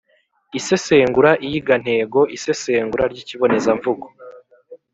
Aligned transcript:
Isesengura 0.59 1.31
iyigantego, 1.45 2.19
isesengura 2.37 3.03
ry’ikibonezamvugo 3.11 4.05